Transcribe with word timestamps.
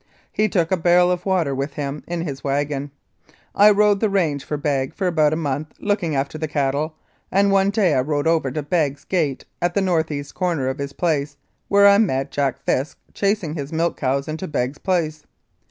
He 0.31 0.49
took 0.49 0.71
a 0.71 0.77
barrel 0.77 1.11
of 1.11 1.27
water 1.27 1.53
with 1.53 1.73
him 1.75 2.03
in 2.07 2.21
his 2.21 2.43
wagon. 2.43 2.89
I 3.53 3.69
rode 3.69 3.99
the 3.99 4.09
range 4.09 4.43
for 4.43 4.57
Begg 4.57 4.95
for 4.95 5.05
about 5.05 5.31
a 5.31 5.35
month 5.35 5.73
looking 5.77 6.15
after 6.15 6.39
the 6.39 6.47
cattle, 6.47 6.95
and 7.31 7.51
one 7.51 7.69
day 7.69 7.93
I 7.93 8.01
rode 8.01 8.25
over 8.25 8.49
to 8.49 8.63
Begg's 8.63 9.05
gate 9.05 9.45
at 9.61 9.75
the 9.75 9.81
N.E. 9.87 10.23
corner 10.33 10.69
of 10.69 10.79
his 10.79 10.93
place, 10.93 11.37
where 11.67 11.85
I 11.87 11.99
met 11.99 12.31
Jack 12.31 12.63
Fisk 12.63 12.97
chasing 13.13 13.53
his 13.53 13.71
milk 13.71 13.95
cows 13.95 14.27
into 14.27 14.47
Begg's 14.47 14.79
place. 14.79 15.21